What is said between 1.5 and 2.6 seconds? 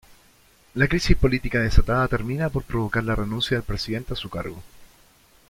desatada termina